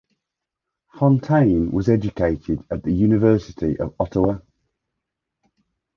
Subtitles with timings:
[0.95, 4.39] Fontaine was educated at the University of Ottawa.